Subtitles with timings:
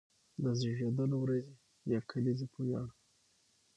[0.43, 1.41] د زېږېدلو ورځې
[1.91, 2.87] يا کليزې په وياړ،